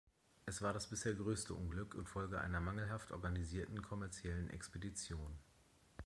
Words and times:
Es 0.47 0.63
war 0.63 0.73
das 0.73 0.87
bisher 0.87 1.13
größte 1.13 1.53
Unglück 1.53 1.93
infolge 1.95 2.41
einer 2.41 2.59
mangelhaft 2.59 3.11
organisierten 3.11 3.83
kommerziellen 3.83 4.49
Expedition. 4.49 5.37